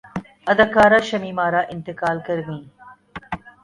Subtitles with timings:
[0.51, 2.65] اداکارہ شمیم ارا انتقال کرگئیں